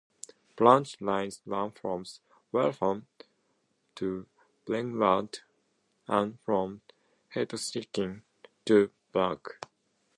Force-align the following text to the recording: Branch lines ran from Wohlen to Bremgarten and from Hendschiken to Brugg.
Branch 0.55 0.99
lines 0.99 1.43
ran 1.45 1.69
from 1.73 2.05
Wohlen 2.51 3.03
to 3.93 4.25
Bremgarten 4.65 5.43
and 6.07 6.39
from 6.39 6.81
Hendschiken 7.35 8.23
to 8.65 8.89
Brugg. 9.13 9.63